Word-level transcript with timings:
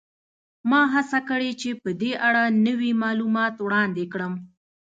ما 0.69 0.81
هڅه 0.93 1.19
کړې 1.29 1.51
چې 1.61 1.69
په 1.81 1.89
دې 2.01 2.11
اړه 2.27 2.43
نوي 2.67 2.91
معلومات 3.03 3.55
وړاندې 3.59 4.03
کړم 4.13 4.33